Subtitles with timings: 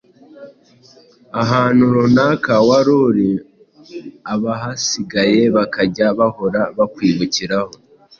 [1.41, 3.29] ahantu runaka wari uri
[4.33, 7.71] abahasigaye bakajya bahora bakwibukiraho.